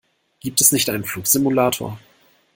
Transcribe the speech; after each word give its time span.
Gibt 0.39 0.61
es 0.61 0.71
nicht 0.71 0.89
einen 0.89 1.03
Flugsimulator? 1.03 1.99